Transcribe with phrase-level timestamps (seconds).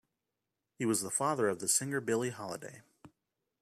[0.79, 2.81] He was the father of the singer Billie Holiday.